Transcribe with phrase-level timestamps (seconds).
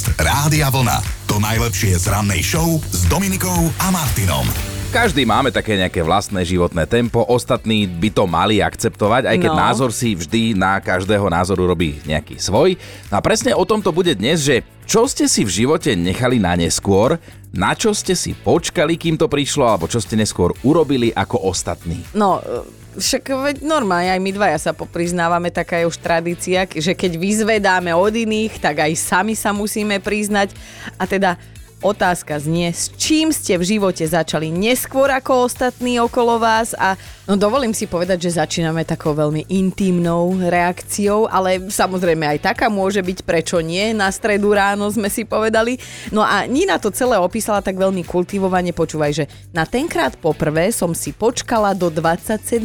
[0.00, 0.96] Podcast Rádia Vlna.
[1.28, 4.48] To najlepšie z rannej show s Dominikou a Martinom.
[4.88, 9.60] Každý máme také nejaké vlastné životné tempo, ostatní by to mali akceptovať, aj keď No.
[9.60, 12.80] názor si vždy na každého názoru robí nejaký svoj.
[13.12, 16.40] No a presne o tom to bude dnes, že čo ste si v živote nechali
[16.40, 17.20] na neskôr,
[17.52, 22.00] na čo ste si počkali, kým to prišlo, alebo čo ste neskôr urobili ako ostatní.
[22.16, 22.40] No,
[22.98, 27.94] však veď normálne, aj my dvaja sa popriznávame, taká je už tradícia, že keď vyzvedáme
[27.94, 30.50] od iných, tak aj sami sa musíme priznať.
[30.98, 31.38] A teda
[31.80, 34.52] otázka znie, s čím ste v živote začali?
[34.52, 36.94] Neskôr ako ostatní okolo vás a
[37.24, 43.00] no dovolím si povedať, že začíname takou veľmi intimnou reakciou, ale samozrejme aj taká môže
[43.00, 45.80] byť, prečo nie, na stredu ráno sme si povedali.
[46.12, 49.24] No a Nina to celé opísala tak veľmi kultivovane, počúvaj, že
[49.56, 52.60] na tenkrát poprvé som si počkala do 27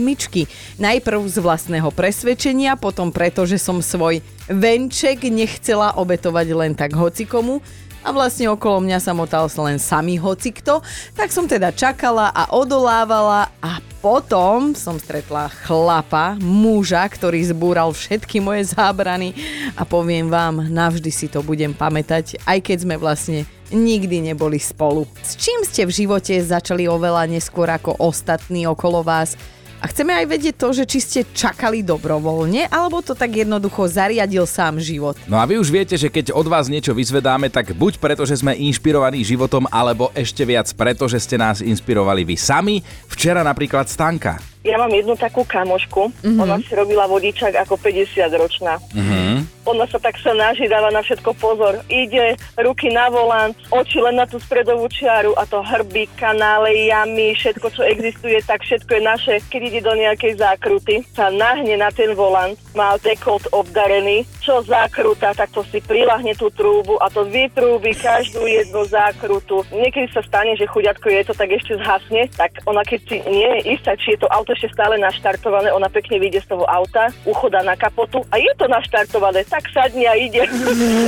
[0.76, 4.20] Najprv z vlastného presvedčenia, potom preto, že som svoj
[4.52, 7.64] venček nechcela obetovať len tak hocikomu,
[8.06, 10.86] a vlastne okolo mňa sa motal len samý hocikto,
[11.18, 18.38] tak som teda čakala a odolávala a potom som stretla chlapa, muža, ktorý zbúral všetky
[18.38, 19.34] moje zábrany
[19.74, 25.10] a poviem vám, navždy si to budem pamätať, aj keď sme vlastne nikdy neboli spolu.
[25.26, 29.34] S čím ste v živote začali oveľa neskôr ako ostatní okolo vás?
[29.86, 34.50] A chceme aj vedieť to, že či ste čakali dobrovoľne, alebo to tak jednoducho zariadil
[34.50, 35.14] sám život.
[35.30, 38.42] No a vy už viete, že keď od vás niečo vyzvedáme, tak buď preto, že
[38.42, 42.82] sme inšpirovaní životom, alebo ešte viac preto, že ste nás inšpirovali vy sami.
[43.06, 44.55] Včera napríklad Stanka.
[44.66, 46.42] Ja mám jednu takú kamošku, mm-hmm.
[46.42, 48.82] ona si robila vodičák ako 50 ročná.
[48.98, 49.46] Mhm.
[49.66, 51.82] Ona sa tak sa naží, dáva na všetko pozor.
[51.90, 57.34] Ide, ruky na volant, oči len na tú stredovú čiaru a to hrby, kanále, jamy,
[57.34, 59.34] všetko, čo existuje, tak všetko je naše.
[59.50, 65.34] Keď ide do nejakej zákruty, sa nahne na ten volant, má dekolt obdarený, čo zákruta,
[65.34, 69.66] tak to si prilahne tú trúbu a to vytrúbi každú jednu zákrutu.
[69.74, 73.50] Niekedy sa stane, že chuďatko je to, tak ešte zhasne, tak ona keď si nie
[73.58, 77.10] je istá, či je to auto ešte stále naštartované, ona pekne vyjde z toho auta,
[77.26, 80.46] uchodá na kapotu a je to naštartované, tak sadne a ide.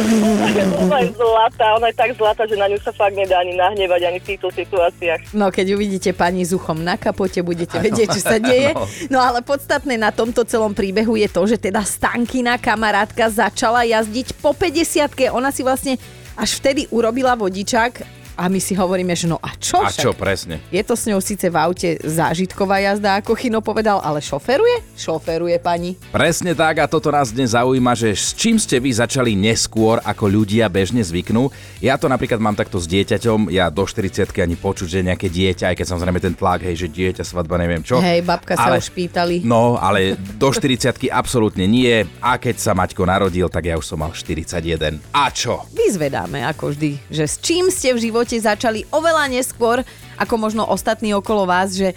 [0.90, 4.02] ona je zlatá, ona je tak zlatá, že na ňu sa fakt nedá ani nahnevať,
[4.09, 5.38] ani v týchto situáciách.
[5.38, 8.74] No keď uvidíte pani s uchom na kapote, budete vedieť, čo sa deje.
[9.14, 14.42] No ale podstatné na tomto celom príbehu je to, že teda Stankina kamarátka začala jazdiť
[14.42, 15.96] po 50 Ona si vlastne
[16.38, 19.81] až vtedy urobila vodičák a my si hovoríme, že no a čo?
[19.81, 20.03] A však?
[20.06, 20.62] čo presne?
[20.70, 24.94] Je to s ňou síce v aute zážitková jazda, ako Chino povedal, ale šoferuje?
[24.94, 25.98] Šoferuje pani.
[26.14, 30.30] Presne tak a toto nás dnes zaujíma, že s čím ste vy začali neskôr, ako
[30.30, 31.50] ľudia bežne zvyknú.
[31.81, 35.74] Ja to napríklad mám takto s dieťaťom, ja do 40 ani počuť, že nejaké dieťa,
[35.74, 37.97] aj keď samozrejme ten tlak, hej, že dieťa, svadba, neviem čo.
[37.97, 39.42] Hej, babka sa Ale- už pýtali.
[39.42, 42.06] No, ale do 40 absolútne nie.
[42.22, 45.02] A keď sa Maťko narodil, tak ja už som mal 41.
[45.16, 45.66] A čo?
[45.74, 49.88] Vyzvedáme, ako vždy, že s čím ste v živote začali oveľa neskôr,
[50.20, 51.96] ako možno ostatní okolo vás, že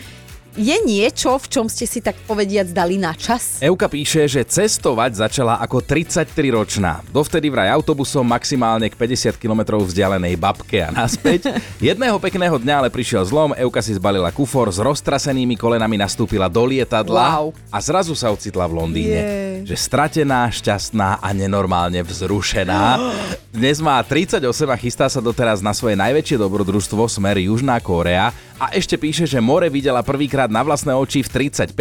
[0.58, 3.62] je niečo, v čom ste si tak povediac dali na čas?
[3.62, 7.06] Euka píše, že cestovať začala ako 33-ročná.
[7.10, 11.54] Dovtedy vraj autobusom maximálne k 50 km vzdialenej babke a naspäť.
[11.78, 16.66] Jedného pekného dňa ale prišiel zlom, Euka si zbalila kufor, s roztrasenými kolenami nastúpila do
[16.66, 17.52] lietadla Wow.
[17.70, 19.20] a zrazu sa ocitla v Londýne.
[19.20, 19.70] Jej.
[19.70, 22.82] Že stratená, šťastná a nenormálne vzrušená.
[23.50, 28.76] Dnes má 38 a chystá sa doteraz na svoje najväčšie dobrodružstvo smer Južná Kórea a
[28.76, 31.72] ešte píše, že more videla prvýkrát na vlastné oči v 35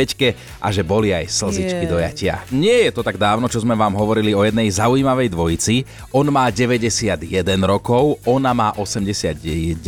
[0.64, 1.92] a že boli aj slzičky Je.
[1.92, 2.40] do jatia.
[2.56, 5.84] Nie je to tak dávno, čo sme vám hovorili o jednej zaujímavej dvojici.
[6.16, 7.20] On má 91
[7.68, 9.84] rokov, ona má 89,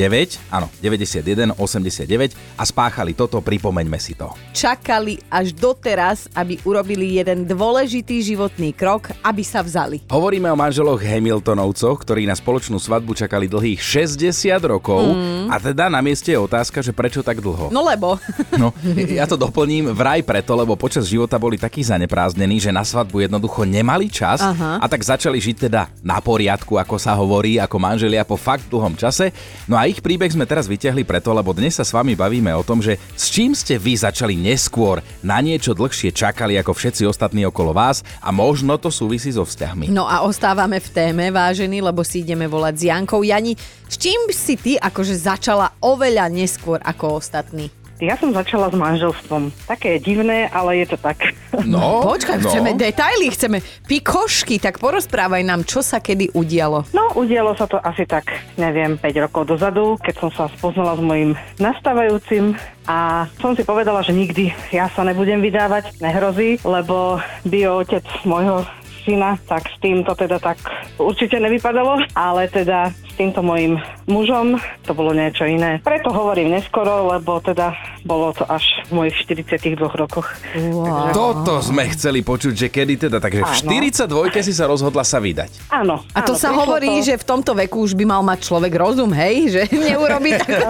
[0.52, 4.36] áno, 91, 89 a spáchali toto, pripomeňme si to.
[4.52, 10.04] Čakali až doteraz, aby urobili jeden dôležitý životný krok, aby sa vzali.
[10.12, 15.48] Hovoríme o manželoch Hamiltonovcoch, ktorí na spoločnú svadbu čakali dlhých 60 rokov mm.
[15.48, 17.70] a teda na mieste je otázka, že prečo tak dlho.
[17.70, 18.18] No lebo,
[18.62, 18.74] No,
[19.08, 23.64] ja to doplním vraj preto, lebo počas života boli takí zaneprázdnení, že na svadbu jednoducho
[23.66, 24.78] nemali čas Aha.
[24.82, 28.94] a tak začali žiť teda na poriadku, ako sa hovorí, ako manželia po fakt dlhom
[28.94, 29.34] čase.
[29.66, 32.64] No a ich príbeh sme teraz vyťahli preto, lebo dnes sa s vami bavíme o
[32.64, 37.44] tom, že s čím ste vy začali neskôr, na niečo dlhšie čakali ako všetci ostatní
[37.48, 39.90] okolo vás a možno to súvisí so vzťahmi.
[39.90, 43.22] no a ostávame v téme, vážení, lebo si ideme volať s Jankou.
[43.26, 43.54] Jani,
[43.92, 47.68] s čím si ty akože začala oveľa neskôr ako ostatní?
[48.02, 49.54] Ja som začala s manželstvom.
[49.70, 51.22] Také divné, ale je to tak.
[51.70, 52.50] No, Počkaj, no.
[52.50, 56.90] chceme detaily, chceme pikošky, tak porozprávaj nám, čo sa kedy udialo.
[56.98, 58.26] No, udialo sa to asi tak,
[58.58, 62.58] neviem, 5 rokov dozadu, keď som sa spoznala s mojim nastávajúcim
[62.90, 68.66] a som si povedala, že nikdy ja sa nebudem vydávať, nehrozí, lebo bio otec môjho
[69.04, 70.58] syna, tak s týmto teda tak
[70.98, 73.78] určite nevypadalo, ale teda s týmto mojim
[74.08, 75.80] mužom to bolo niečo iné.
[75.84, 80.32] Preto hovorím neskoro, lebo teda bolo to až v mojich 42 rokoch.
[80.58, 81.14] Wow.
[81.14, 84.10] Toto sme chceli počuť, že kedy teda, takže v Áno.
[84.34, 85.70] 42 si sa rozhodla sa vydať.
[85.70, 86.02] Áno.
[86.12, 87.14] A to áno, sa hovorí, to...
[87.14, 89.34] že v tomto veku už by mal mať človek rozum, hej?
[89.52, 90.64] Že neurobí tak.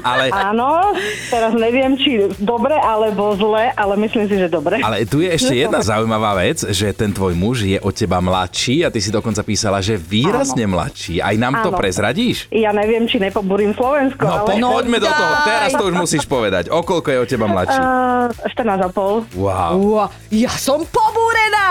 [0.00, 0.96] Ale, Áno,
[1.28, 4.80] teraz neviem, či dobre alebo zle, ale myslím si, že dobre.
[4.80, 8.84] ale tu je ešte jedna zaujímavá vec, že ten tvoj muž je od teba mladší
[8.84, 11.18] a ty si dokonca písala, že výrazne mladší.
[11.18, 11.78] Aj nám to Áno.
[11.80, 12.46] prezradíš?
[12.52, 14.60] Ja neviem, či nepobúrim Slovensko, No, po, ale...
[14.60, 15.32] No poďme do toho.
[15.42, 16.68] Teraz to už musíš povedať.
[16.68, 17.78] O koľko je od teba mladší?
[17.80, 19.32] Uh, 14,5.
[19.34, 19.72] Wow.
[19.74, 21.66] Wow, ja som pobúrená!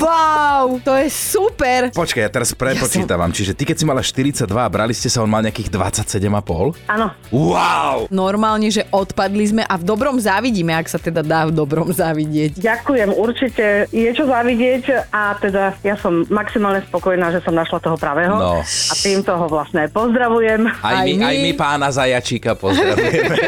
[0.00, 1.92] wow, to je super!
[1.92, 3.30] Počkaj, ja teraz prepočítavam.
[3.30, 6.88] Čiže ty, keď si mala 42 a brali ste sa, on mal nejakých 27,5?
[6.88, 7.12] Áno.
[7.30, 8.08] Wow!
[8.08, 12.56] Normálne, že odpadli sme a v dobrom závidíme, ak sa teda dá v dobrom závidieť.
[12.58, 17.98] Ďakujem, určite je čo zavidieť a teda ja som maximálne spokojná, že som našla toho
[17.98, 18.38] pravého.
[18.38, 18.62] No.
[18.62, 20.70] A týmto ho vlastne pozdravujem.
[20.80, 21.24] Aj, Aj my, my.
[21.26, 23.36] aj my pána Zajačíka pozdravujeme.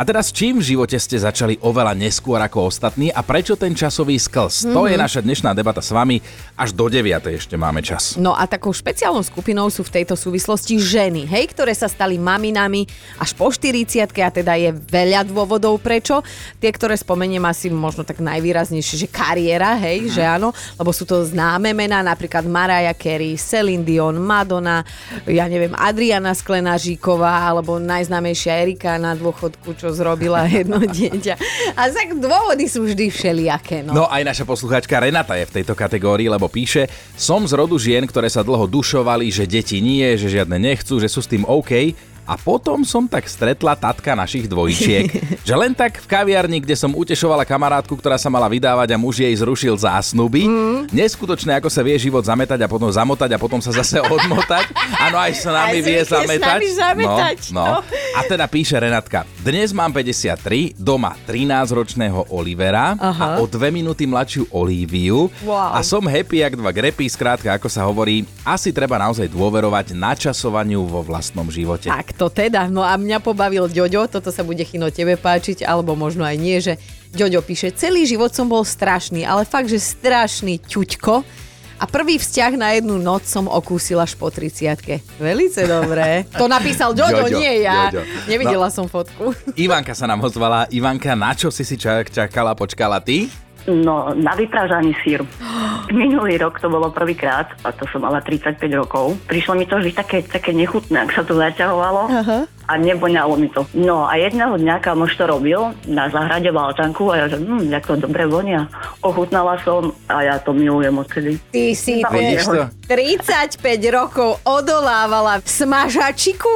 [0.00, 4.20] a teraz čím v živote ste začali oveľa neskôr ako ostatní a prečo ten časový
[4.20, 4.70] sklz?
[4.70, 6.22] To je naša dnešná debata s vami.
[6.56, 7.36] Až do 9.
[7.36, 8.16] ešte máme čas.
[8.16, 12.86] No a takou špeciálnou skupinou sú v tejto súvislosti ženy, hej, ktoré sa stali maminami
[13.18, 16.20] až po 40 a teda je veľa dôvodov prečo.
[16.60, 21.24] Tie, ktoré spomeniem asi možno tak najvýraznejšie, že kariéra, hej, že áno, lebo sú to
[21.24, 24.84] známe mená, napríklad Mariah Carey, Celine Dion, Madonna,
[25.24, 31.34] ja neviem, Adriana Sklenáříková, alebo najznámejšia Erika na dôchodku, čo zrobila jedno dieťa.
[31.80, 33.96] A tak dôvody sú vždy všelijaké, no.
[33.96, 36.84] No aj naša poslucháčka Renata je v tejto kategórii, lebo píše,
[37.16, 41.08] som z rodu žien, ktoré sa dlho dušovali, že deti nie, že žiadne nechcú, že
[41.08, 41.96] sú s tým OK.
[42.26, 45.06] A potom som tak stretla tatka našich dvojčiek,
[45.48, 49.22] že len tak v kaviarni, kde som utešovala kamarátku, ktorá sa mala vydávať a muž
[49.22, 50.44] jej zrušil zásnuby.
[50.44, 50.90] Mm.
[50.90, 54.74] Neskutočné, ako sa vie život zametať a potom zamotať a potom sa zase odmotať.
[54.98, 56.58] Áno, aj sa nami Aj vie s zametať.
[56.58, 57.78] nami zametať, No, no.
[57.78, 57.86] no.
[58.16, 63.28] A teda píše Renatka, dnes mám 53, doma 13-ročného Olivera a Aha.
[63.38, 65.30] o dve minúty mladšiu Olíviu.
[65.40, 65.76] Wow.
[65.76, 70.82] A som happy jak dva grepy, skrátka, ako sa hovorí, asi treba naozaj dôverovať načasovaniu
[70.82, 71.86] vo vlastnom živote.
[71.86, 72.72] Tak to teda.
[72.72, 76.56] No a mňa pobavil Ďoďo, toto sa bude chino tebe páčiť, alebo možno aj nie,
[76.58, 76.80] že
[77.12, 81.44] Ďoďo píše, celý život som bol strašný, ale fakt, že strašný ťuďko.
[81.76, 86.24] A prvý vzťah na jednu noc som okúsila až po 30 Velice dobré.
[86.40, 87.92] To napísal Ďoďo, Ďoďo, nie ja.
[87.92, 88.02] Ďoďo.
[88.32, 89.36] Nevidela som fotku.
[89.60, 90.64] Ivanka sa nám ozvala.
[90.72, 93.28] Ivanka, na čo si si čak, čakala, počkala ty?
[93.68, 95.20] No, na vypražaný sír.
[95.88, 99.14] Minulý rok to bolo prvýkrát, a to som mala 35 rokov.
[99.24, 102.02] Prišlo mi to vždy také, také nechutné, ak sa to zaťahovalo.
[102.08, 102.38] Aha.
[102.66, 103.62] A nevoňalo mi to.
[103.72, 107.70] No a jedného dňa kamoš to robil na záhrade v Altanku a ja že, hm,
[107.70, 108.66] jak to dobre vonia.
[109.00, 111.38] Ochutnala som a ja to milujem odtedy.
[111.46, 112.66] Ty si Vidíš to?
[112.88, 116.50] 35 rokov odolávala v smažačiku.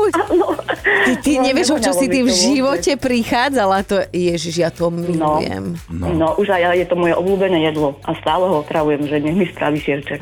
[1.00, 2.42] Ty, ty No, nevieš, o čo si ty v to vôbec.
[2.42, 3.76] živote prichádzala.
[3.84, 4.98] To, ježiš, ja to No,
[5.38, 5.78] milujem.
[5.88, 6.06] no.
[6.10, 9.36] no už aj ja, je to moje obľúbené jedlo a stále ho otravujem, že nech
[9.36, 10.20] mi spraví sierček.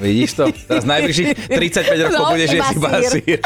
[0.00, 0.44] Vidíš to?
[0.66, 1.28] Teraz najbližších
[1.60, 3.38] 35 rokov No, budeš jesť iba sír.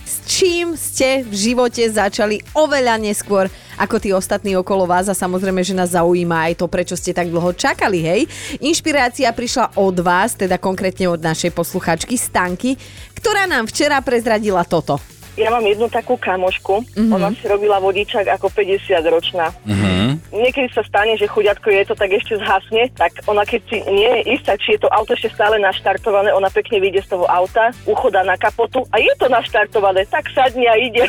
[0.00, 3.46] S čím ste v živote začali oveľa neskôr
[3.78, 7.30] ako tí ostatní okolo vás a samozrejme, že nás zaujíma aj to, prečo ste tak
[7.30, 8.20] dlho čakali, hej?
[8.60, 12.74] Inšpirácia prišla od vás, teda konkrétne od našej posluchačky Stanky,
[13.16, 14.98] ktorá nám včera prezradila toto.
[15.38, 17.10] Ja mám jednu takú kamošku, mm-hmm.
[17.14, 19.54] ona si robila vodičák ako 50 ročná.
[19.66, 20.08] Mm-hmm.
[20.30, 24.10] Niekedy sa stane, že chuďatko je to tak ešte zhasne, tak ona keď si nie
[24.10, 27.74] je istá, či je to auto ešte stále naštartované, ona pekne vyjde z toho auta,
[27.86, 31.02] uchoda na kapotu a je to naštartované, tak sadne a ide.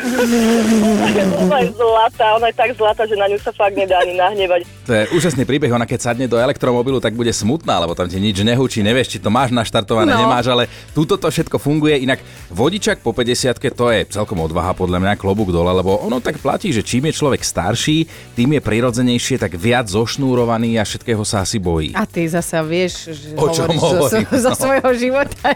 [1.46, 4.66] ona je zlatá, ona je tak zlatá, že na ňu sa fakt nedá ani nahnevať.
[4.90, 8.18] To je úžasný príbeh, ona keď sadne do elektromobilu, tak bude smutná, lebo tam ti
[8.18, 10.28] nič nehučí, nevieš, či to máš naštartované, No.
[10.28, 12.04] nemáš, ale túto to všetko funguje.
[12.04, 12.20] Inak
[12.52, 16.76] vodičak po 50 to je celkom odvaha podľa mňa klobúk dole, lebo ono tak platí,
[16.76, 21.58] že čím je človek starší, tým je prirodzenejšie, tak viac zošnúrovaný a všetkého sa asi
[21.58, 21.96] bojí.
[21.96, 24.60] A ty zasa vieš, že O čom hovorím, zo, zo no.
[24.60, 25.56] svojho života.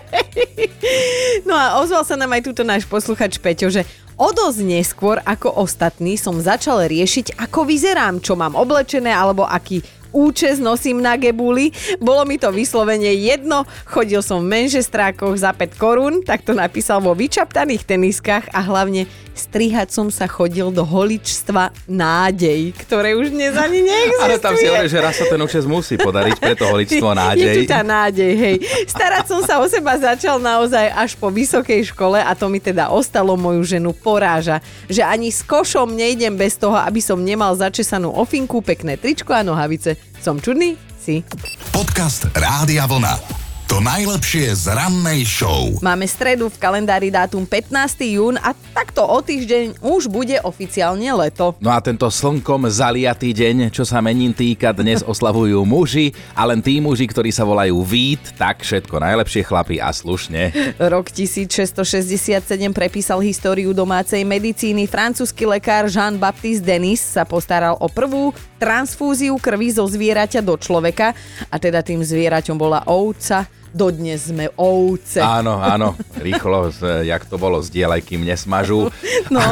[1.48, 3.84] no a ozval sa nám aj túto náš posluchač Peťo, že
[4.16, 9.84] o dosť neskôr ako ostatní som začal riešiť, ako vyzerám, čo mám oblečené alebo aký
[10.16, 11.76] účes nosím na gebuli.
[12.00, 17.04] Bolo mi to vyslovene jedno, chodil som v menžestrákoch za 5 korún, tak to napísal
[17.04, 19.04] vo vyčaptaných teniskách a hlavne
[19.36, 24.24] strihať som sa chodil do holičstva nádej, ktoré už dnes ani neexistuje.
[24.24, 27.44] Ale tam si hovorí, že raz sa ten účes musí podariť, preto holičstvo nádej.
[27.46, 28.56] Je tu tá nádej, hej.
[28.88, 32.88] Starať som sa o seba začal naozaj až po vysokej škole a to mi teda
[32.88, 38.16] ostalo moju ženu poráža, že ani s košom nejdem bez toho, aby som nemal začesanú
[38.16, 40.00] ofinku, pekné tričko a nohavice.
[40.20, 40.76] Som čudný?
[40.98, 41.22] Si.
[41.70, 43.45] Podcast Rádia Vlna.
[43.66, 45.82] To najlepšie z rannej show.
[45.82, 47.98] Máme stredu v kalendári dátum 15.
[48.14, 51.58] jún a takto o týždeň už bude oficiálne leto.
[51.58, 56.62] No a tento slnkom zaliatý deň, čo sa menín týka, dnes oslavujú muži a len
[56.62, 60.54] tí muži, ktorí sa volajú Vít, tak všetko najlepšie chlapy a slušne.
[60.78, 64.86] Rok 1667 prepísal históriu domácej medicíny.
[64.86, 68.30] Francúzsky lekár Jean-Baptiste Denis sa postaral o prvú
[68.62, 71.18] transfúziu krvi zo zvieraťa do človeka
[71.50, 75.20] a teda tým zvieraťom bola ovca, dodnes sme ovce.
[75.20, 76.72] Áno, áno, rýchlo,
[77.04, 78.88] jak to bolo, zdieľaj, kým nesmažú.
[79.28, 79.44] No.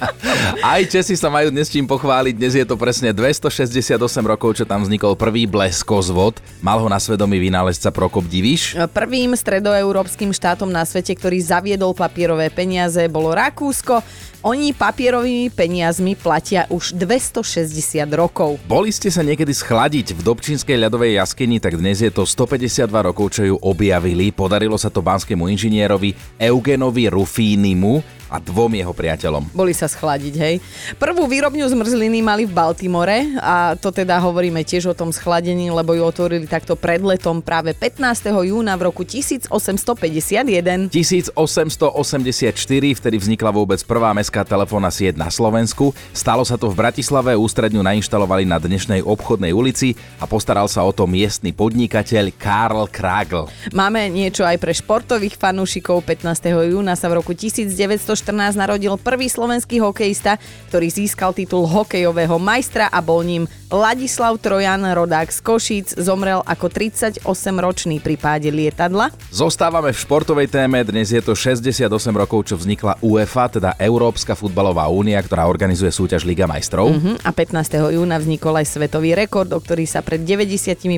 [0.62, 4.86] Aj Česi sa majú dnes čím pochváliť, dnes je to presne 268 rokov, čo tam
[4.86, 6.38] vznikol prvý bleskozvod.
[6.62, 8.78] Mal ho na svedomí vynálezca Prokop Diviš.
[8.94, 14.00] Prvým stredoeurópskym štátom na svete, ktorý zaviedol papierové peniaze, bolo Rakúsko.
[14.48, 17.68] Oni papierovými peniazmi platia už 260
[18.16, 18.56] rokov.
[18.64, 23.36] Boli ste sa niekedy schladiť v Dobčínskej ľadovej jaskyni, tak dnes je to 152 rokov,
[23.36, 24.32] čo ju objavili.
[24.32, 29.48] Podarilo sa to banskému inžinierovi Eugenovi Rufínimu a dvom jeho priateľom.
[29.56, 30.60] Boli sa schladiť, hej.
[31.00, 35.96] Prvú výrobňu zmrzliny mali v Baltimore a to teda hovoríme tiež o tom schladení, lebo
[35.96, 38.28] ju otvorili takto pred letom práve 15.
[38.44, 40.92] júna v roku 1851.
[40.92, 45.96] 1884, vtedy vznikla vôbec prvá mestská telefónna sieť na Slovensku.
[46.12, 50.92] Stalo sa to v Bratislave, ústredňu nainštalovali na dnešnej obchodnej ulici a postaral sa o
[50.92, 53.48] to miestny podnikateľ Karl Kragl.
[53.72, 56.04] Máme niečo aj pre športových fanúšikov.
[56.04, 56.68] 15.
[56.68, 60.40] júna sa v roku 1900 1914 narodil prvý slovenský hokejista,
[60.72, 66.72] ktorý získal titul hokejového majstra a bol ním Ladislav Trojan, rodák z Košíc, zomrel ako
[66.72, 69.12] 38-ročný pri páde lietadla.
[69.28, 71.84] Zostávame v športovej téme, dnes je to 68
[72.16, 76.96] rokov, čo vznikla UEFA, teda Európska futbalová únia, ktorá organizuje súťaž Liga majstrov.
[76.96, 77.20] Uh-huh.
[77.20, 77.92] A 15.
[77.92, 80.88] júna vznikol aj svetový rekord, o ktorý sa pred 95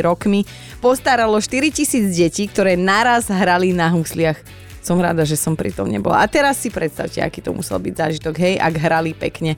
[0.00, 0.48] rokmi
[0.80, 4.40] postaralo 4000 detí, ktoré naraz hrali na husliach
[4.84, 6.20] som rada, že som pri tom nebola.
[6.20, 9.56] A teraz si predstavte, aký to musel byť zážitok, hej, ak hrali pekne.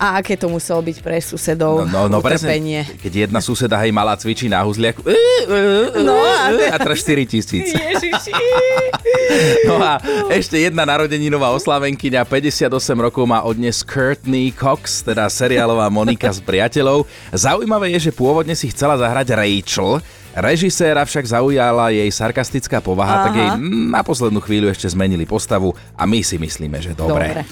[0.00, 2.82] A aké to muselo byť pre susedov no, no, no utrpenie.
[2.82, 4.98] Presne, keď jedna suseda hej malá cvičí na huzliak
[6.00, 7.70] no, a, a teraz 4 tisíc.
[9.68, 10.02] no a
[10.32, 17.04] ešte jedna narodeninová oslavenkyňa, 58 rokov má odnes Courtney Cox, teda seriálová Monika s priateľov.
[17.30, 20.02] Zaujímavé je, že pôvodne si chcela zahrať Rachel,
[20.32, 23.24] Režiséra však zaujala jej sarkastická povaha, Aha.
[23.28, 23.50] tak jej
[23.92, 27.36] na poslednú chvíľu ešte zmenili postavu a my si myslíme, že dobre.
[27.36, 27.42] Dobre,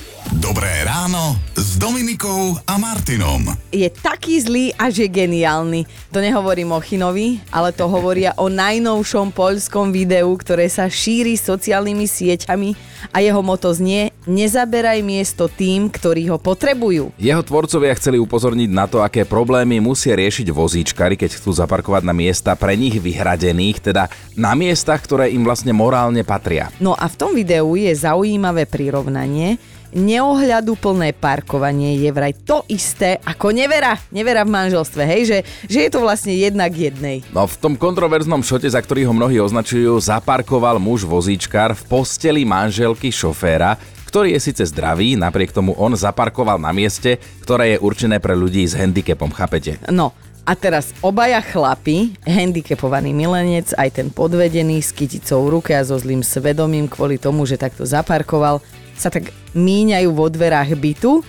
[0.41, 3.53] dobré ráno s Dominikou a Martinom.
[3.69, 5.85] Je taký zlý a že geniálny.
[6.09, 12.09] To nehovorím o Chinovi, ale to hovoria o najnovšom poľskom videu, ktoré sa šíri sociálnymi
[12.09, 12.73] sieťami
[13.13, 17.11] a jeho moto znie Nezaberaj miesto tým, ktorí ho potrebujú.
[17.19, 22.13] Jeho tvorcovia chceli upozorniť na to, aké problémy musia riešiť vozíčkari, keď chcú zaparkovať na
[22.13, 26.69] miesta pre nich vyhradených, teda na miestach, ktoré im vlastne morálne patria.
[26.83, 29.59] No a v tom videu je zaujímavé prirovnanie,
[29.91, 33.99] neohľadu plné parkovanie je vraj to isté ako nevera.
[34.15, 37.27] Nevera v manželstve, hej, že, že je to vlastne jednak jednej.
[37.35, 42.47] No v tom kontroverznom šote, za ktorý ho mnohí označujú, zaparkoval muž vozíčkar v posteli
[42.47, 43.75] manželky šoféra,
[44.11, 48.67] ktorý je síce zdravý, napriek tomu on zaparkoval na mieste, ktoré je určené pre ľudí
[48.67, 49.79] s handicapom, chápete?
[49.87, 50.11] No,
[50.45, 55.95] a teraz obaja chlapi, handicapovaný milenec, aj ten podvedený s kyticou v ruke a so
[56.01, 58.65] zlým svedomím kvôli tomu, že takto zaparkoval,
[58.97, 61.21] sa tak míňajú vo dverách bytu.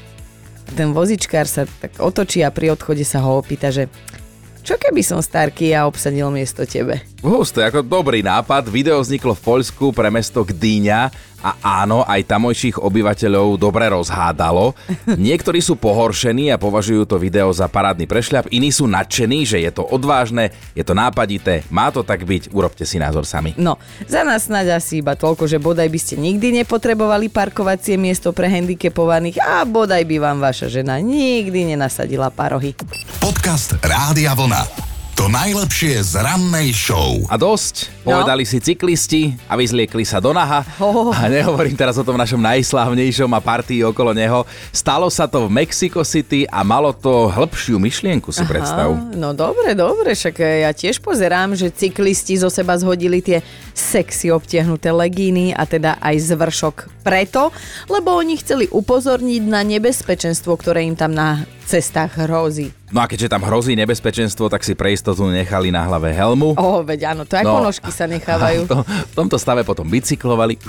[0.72, 3.92] Ten vozičkár sa tak otočí a pri odchode sa ho opýta, že
[4.62, 7.02] čo keby som starky a obsadil miesto tebe?
[7.22, 8.70] Hus, to je ako dobrý nápad.
[8.70, 14.78] Video vzniklo v Poľsku pre mesto Gdyňa a áno, aj tamojších obyvateľov dobre rozhádalo.
[15.30, 19.72] Niektorí sú pohoršení a považujú to video za parádny prešľap, iní sú nadšení, že je
[19.74, 23.58] to odvážne, je to nápadité, má to tak byť, urobte si názor sami.
[23.58, 28.30] No, za nás snáď asi iba toľko, že bodaj by ste nikdy nepotrebovali parkovacie miesto
[28.34, 32.78] pre handicapovaných a bodaj by vám vaša žena nikdy nenasadila parohy.
[33.22, 34.66] Podcast Rádia Vlna.
[35.14, 37.22] To najlepšie z rannej show.
[37.30, 38.18] A dosť, No.
[38.18, 40.66] povedali si cyklisti a vyzliekli sa do naha.
[40.82, 41.14] Oh.
[41.14, 44.42] A nehovorím teraz o tom našom najslávnejšom a partii okolo neho.
[44.74, 48.90] Stalo sa to v Mexico City a malo to hĺbšiu myšlienku, si predstav.
[48.98, 53.46] Á, no dobre, dobre, však e, ja tiež pozerám, že cyklisti zo seba zhodili tie
[53.78, 57.54] sexy obtiahnuté legíny a teda aj zvršok preto,
[57.86, 62.76] lebo oni chceli upozorniť na nebezpečenstvo, ktoré im tam na cestách hrozí.
[62.90, 66.54] No a keďže tam hrozí nebezpečenstvo, tak si pre istotu nechali na hlave helmu.
[66.54, 67.56] O, veď áno, to aj No.
[67.58, 68.68] ponožky sa nechávajú.
[68.72, 70.60] To, v tomto stave potom bicyklovali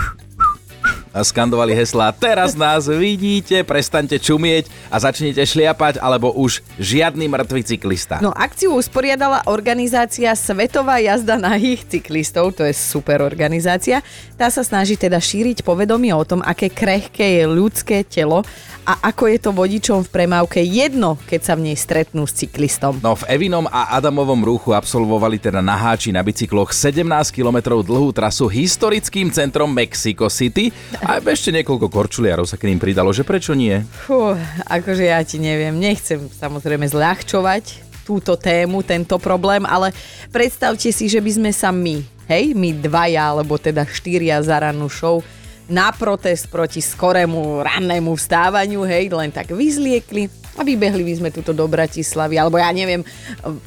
[1.13, 7.61] a skandovali heslá Teraz nás vidíte, prestaňte čumieť a začnite šliapať, alebo už žiadny mŕtvy
[7.69, 8.19] cyklista.
[8.25, 14.01] No akciu usporiadala organizácia Svetová jazda nahých cyklistov, to je super organizácia.
[14.41, 18.43] Tá sa snaží teda šíriť povedomie o tom, aké krehké je ľudské telo
[18.83, 22.99] a ako je to vodičom v premávke jedno, keď sa v nej stretnú s cyklistom.
[22.99, 28.51] No v Evinom a Adamovom rúchu absolvovali teda naháči na bicykloch 17 km dlhú trasu
[28.51, 33.83] historickým centrom Mexico City a ešte niekoľko korčuliarov sa k ním pridalo, že prečo nie?
[34.07, 34.39] Fú,
[34.71, 39.91] akože ja ti neviem, nechcem samozrejme zľahčovať túto tému, tento problém, ale
[40.31, 44.87] predstavte si, že by sme sa my, hej, my dvaja, alebo teda štyria za rannú
[44.87, 45.23] show,
[45.71, 51.57] na protest proti skorému rannému vstávaniu, hej, len tak vyzliekli a vybehli by sme tuto
[51.57, 53.01] do Bratislavy, alebo ja neviem,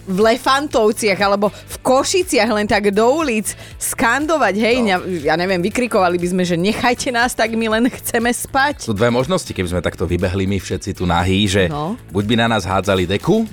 [0.06, 3.50] v Lefantovciach, alebo v Košiciach len tak do ulic
[3.82, 5.02] skandovať, hej, no.
[5.26, 8.86] ja neviem, vykrikovali by sme, že nechajte nás, tak my len chceme spať.
[8.86, 11.98] Sú dve možnosti, keby sme takto vybehli my všetci tu nahý, že No.
[12.14, 13.50] buď by na nás hádzali deku,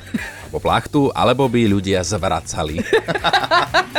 [0.46, 2.84] alebo plachtu, alebo by ľudia zvracali.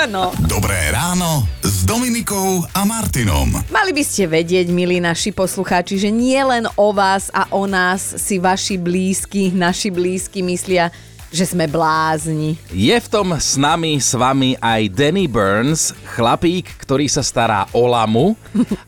[0.03, 0.35] No.
[0.43, 1.47] Dobré ráno
[1.83, 3.59] s Dominikou a Martinom.
[3.67, 8.23] Mali by ste vedieť, milí naši poslucháči, že nie len o vás a o nás
[8.23, 10.95] si vaši blízky, naši blízky myslia,
[11.27, 12.55] že sme blázni.
[12.71, 17.83] Je v tom s nami, s vami aj Danny Burns, chlapík, ktorý sa stará o
[17.83, 18.39] lamu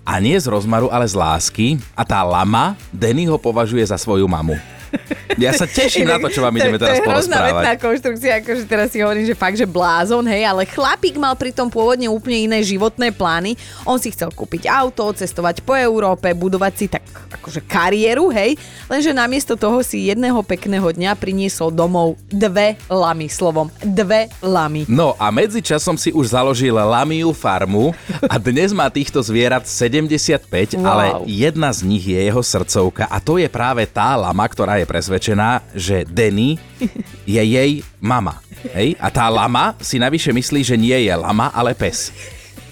[0.07, 1.67] a nie z rozmaru, ale z lásky.
[1.99, 4.55] A tá lama, Danny ho považuje za svoju mamu.
[5.35, 7.75] Ja sa teším na to, čo vám ideme teraz to je hrozná porozprávať.
[7.83, 12.07] konštrukcia, akože teraz si hovorím, že fakt, že blázon, hej, ale chlapík mal pritom pôvodne
[12.07, 13.59] úplne iné životné plány.
[13.83, 17.03] On si chcel kúpiť auto, cestovať po Európe, budovať si tak
[17.35, 18.55] akože kariéru, hej,
[18.87, 24.87] lenže namiesto toho si jedného pekného dňa priniesol domov dve lamy, slovom dve lamy.
[24.87, 27.91] No a medzičasom si už založil lamiu farmu
[28.31, 30.85] a dnes má týchto zvierat 75, Wow.
[30.85, 34.85] ale jedna z nich je jeho srdcovka a to je práve tá lama, ktorá je
[34.85, 35.24] presvedčená,
[35.73, 36.59] že Denny
[37.25, 38.43] je jej mama.
[38.75, 38.93] Hej?
[39.01, 42.13] A tá lama si navyše myslí, že nie je lama, ale pes.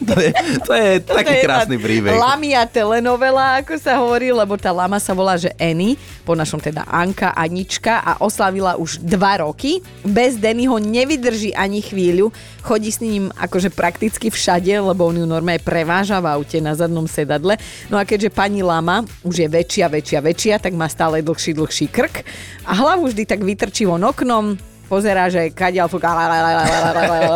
[0.04, 0.32] To je,
[0.68, 2.16] to je taký je krásny príbeh.
[2.16, 5.96] Lamia telenovela, ako sa hovorí, lebo tá lama sa volá, že Annie,
[6.28, 9.80] po našom teda Anka, Anička a oslavila už dva roky.
[10.04, 15.64] Bez Dennyho nevydrží ani chvíľu, chodí s ním akože prakticky všade, lebo on ju normálne
[15.64, 17.56] preváža v aute na zadnom sedadle.
[17.88, 21.88] No a keďže pani lama už je väčšia, väčšia, väčšia, tak má stále dlhší, dlhší
[21.88, 22.24] krk
[22.68, 26.12] a hlavu vždy tak vytrčí von oknom, pozerá, že kadiaľ fúka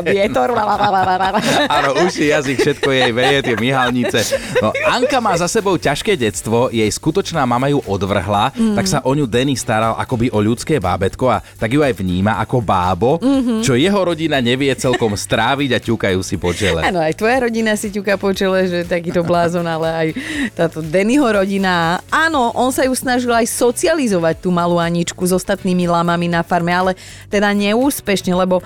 [0.03, 0.53] vietor.
[1.67, 4.19] Áno, uši, jazyk, všetko jej veje, tie myhalnice.
[4.61, 8.75] No, Anka má za sebou ťažké detstvo, jej skutočná mama ju odvrhla, mm.
[8.77, 12.37] tak sa o ňu Denny staral akoby o ľudské bábetko a tak ju aj vníma
[12.43, 13.61] ako bábo, mm-hmm.
[13.65, 16.85] čo jeho rodina nevie celkom stráviť a ťukajú si po čele.
[16.85, 20.07] Áno, aj tvoja rodina si ťuká po čele, že takýto blázon, ale aj
[20.53, 21.99] táto Dennyho rodina.
[22.07, 26.71] Áno, on sa ju snažil aj socializovať tú malú Aničku s ostatnými lamami na farme,
[26.71, 26.91] ale
[27.27, 28.63] teda neúspešne, lebo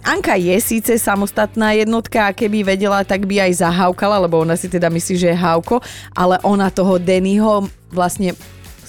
[0.00, 4.64] Anka je síce samostatná jednotka a keby vedela, tak by aj zahaukala, lebo ona si
[4.64, 5.84] teda myslí, že je hauko,
[6.16, 8.32] ale ona toho Dennyho vlastne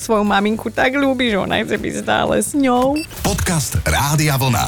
[0.01, 2.95] svoju maminku tak ľúbi, že ona chce byť stále s ňou.
[3.21, 4.65] Podcast Rádia Vlna.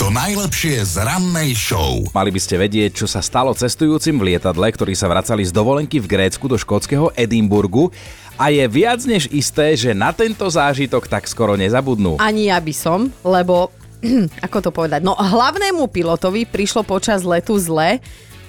[0.00, 2.00] To najlepšie z rannej show.
[2.16, 6.00] Mali by ste vedieť, čo sa stalo cestujúcim v lietadle, ktorí sa vracali z dovolenky
[6.00, 7.92] v Grécku do škótskeho Edimburgu
[8.40, 12.16] a je viac než isté, že na tento zážitok tak skoro nezabudnú.
[12.16, 13.68] Ani ja by som, lebo
[14.46, 18.00] ako to povedať, no hlavnému pilotovi prišlo počas letu zle,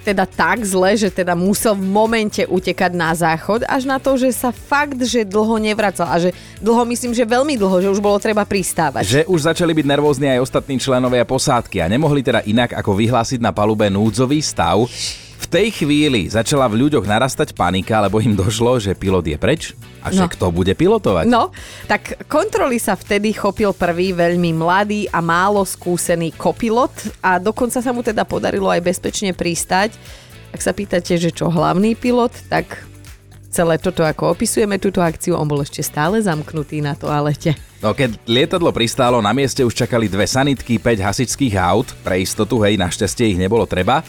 [0.01, 4.33] teda tak zle, že teda musel v momente utekať na záchod, až na to, že
[4.33, 8.17] sa fakt, že dlho nevracal a že dlho myslím, že veľmi dlho, že už bolo
[8.17, 9.05] treba pristávať.
[9.05, 13.39] Že už začali byť nervózni aj ostatní členovia posádky a nemohli teda inak ako vyhlásiť
[13.39, 14.89] na palube núdzový stav.
[15.51, 19.61] V tej chvíli začala v ľuďoch narastať panika, lebo im došlo, že pilot je preč
[19.99, 20.31] a že No.
[20.31, 21.27] kto bude pilotovať.
[21.27, 21.51] No,
[21.91, 27.91] tak kontroly sa vtedy chopil prvý veľmi mladý a málo skúsený kopilot a dokonca sa
[27.91, 29.91] mu teda podarilo aj bezpečne pristať.
[30.55, 32.87] Ak sa pýtate, že čo hlavný pilot, tak
[33.51, 37.59] celé toto, ako opisujeme túto akciu, on bol ešte stále zamknutý na toalete.
[37.83, 42.63] No keď lietadlo pristálo, na mieste už čakali dve sanitky, 5 hasičských aut, pre istotu,
[42.63, 43.99] hej, našťastie ich nebolo treba.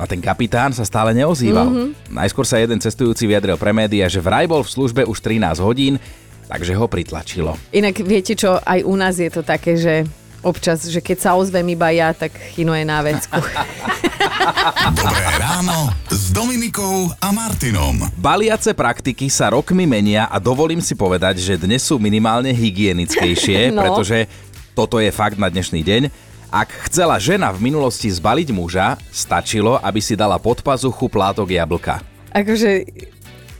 [0.00, 1.68] A ten kapitán sa stále neozýval.
[1.68, 2.16] Mm-hmm.
[2.16, 6.00] Najskôr sa jeden cestujúci vyjadril pre médiá, že vraj bol v službe už 13 hodín,
[6.48, 7.60] takže ho pritlačilo.
[7.68, 10.08] Inak viete čo, aj u nás je to také, že
[10.40, 13.36] občas, že keď sa ozvem iba ja, tak chino je na vecku.
[14.96, 18.00] Dobré ráno s Dominikou a Martinom.
[18.16, 23.84] Baliace praktiky sa rokmi menia a dovolím si povedať, že dnes sú minimálne hygienickejšie, No.
[23.84, 24.24] pretože
[24.72, 26.02] toto je fakt na dnešný deň.
[26.50, 32.02] Ak chcela žena v minulosti zbaliť muža, stačilo, aby si dala pod pazuchu plátok jablka.
[32.34, 32.90] Akože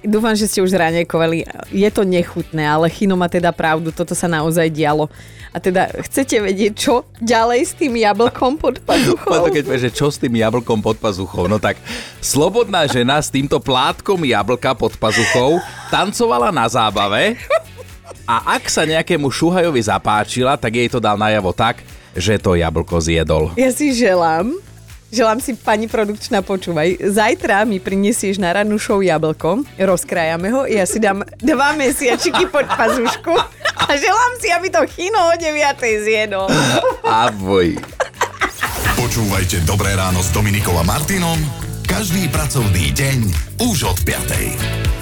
[0.03, 1.47] dúfam, že ste už zranekovali.
[1.71, 5.07] Je to nechutné, ale Chino má teda pravdu, toto sa naozaj dialo.
[5.55, 9.51] A teda chcete vedieť, čo ďalej s tým jablkom pod pazuchou?
[9.55, 11.79] Keď že čo s tým jablkom pod pazuchou, no tak
[12.19, 15.63] slobodná žena s týmto plátkom jablka pod pazuchou
[15.95, 17.39] tancovala na zábave
[18.27, 21.83] a ak sa nejakému šuhajovi zapáčila, tak jej to dal najavo tak,
[22.17, 23.55] že to jablko zjedol.
[23.55, 24.55] Ja si želám,
[25.11, 30.87] želám si pani produkčná, počúvaj, zajtra mi prinesieš na rannú show jablko, rozkrájame ho, ja
[30.87, 33.35] si dám dva mesiačiky pod pazušku
[33.77, 36.47] a želám si, aby to chino o 9 zjedol.
[37.07, 37.75] A voj.
[38.99, 41.41] Počúvajte Dobré ráno s Dominikou a Martinom
[41.91, 43.19] každý pracovný deň
[43.67, 45.00] už od 5.